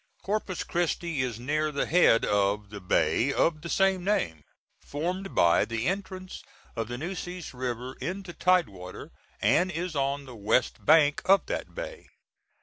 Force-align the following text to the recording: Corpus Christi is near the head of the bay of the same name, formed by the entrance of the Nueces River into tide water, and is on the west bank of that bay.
Corpus 0.23 0.63
Christi 0.63 1.21
is 1.21 1.39
near 1.39 1.71
the 1.71 1.85
head 1.85 2.25
of 2.25 2.71
the 2.71 2.81
bay 2.81 3.31
of 3.31 3.61
the 3.61 3.69
same 3.69 4.03
name, 4.03 4.41
formed 4.79 5.35
by 5.35 5.63
the 5.63 5.85
entrance 5.85 6.41
of 6.75 6.87
the 6.87 6.97
Nueces 6.97 7.53
River 7.53 7.93
into 8.01 8.33
tide 8.33 8.67
water, 8.69 9.11
and 9.41 9.69
is 9.69 9.95
on 9.95 10.25
the 10.25 10.35
west 10.35 10.83
bank 10.83 11.21
of 11.25 11.45
that 11.45 11.75
bay. 11.75 12.07